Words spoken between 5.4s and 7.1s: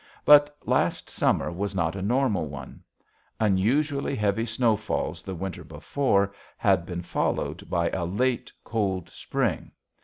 before had been